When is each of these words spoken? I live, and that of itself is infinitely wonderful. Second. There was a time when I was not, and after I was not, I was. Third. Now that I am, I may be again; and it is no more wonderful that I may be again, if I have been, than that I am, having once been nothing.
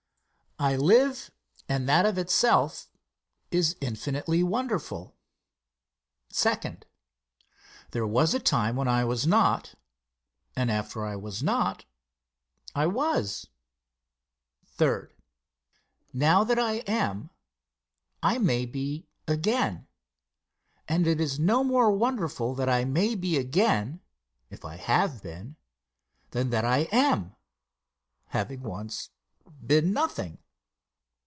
I 0.59 0.75
live, 0.75 1.31
and 1.67 1.89
that 1.89 2.05
of 2.05 2.19
itself 2.19 2.87
is 3.49 3.75
infinitely 3.81 4.43
wonderful. 4.43 5.15
Second. 6.29 6.85
There 7.89 8.05
was 8.05 8.35
a 8.35 8.39
time 8.39 8.75
when 8.75 8.87
I 8.87 9.03
was 9.03 9.25
not, 9.25 9.73
and 10.55 10.69
after 10.69 11.03
I 11.03 11.15
was 11.15 11.41
not, 11.41 11.85
I 12.75 12.85
was. 12.85 13.47
Third. 14.63 15.15
Now 16.13 16.43
that 16.43 16.59
I 16.59 16.81
am, 16.85 17.31
I 18.21 18.37
may 18.37 18.67
be 18.67 19.07
again; 19.27 19.87
and 20.87 21.07
it 21.07 21.19
is 21.19 21.39
no 21.39 21.63
more 21.63 21.91
wonderful 21.91 22.53
that 22.53 22.69
I 22.69 22.85
may 22.85 23.15
be 23.15 23.35
again, 23.35 23.99
if 24.51 24.63
I 24.63 24.75
have 24.75 25.23
been, 25.23 25.55
than 26.29 26.51
that 26.51 26.65
I 26.65 26.87
am, 26.91 27.35
having 28.27 28.61
once 28.61 29.09
been 29.65 29.91
nothing. 29.91 30.37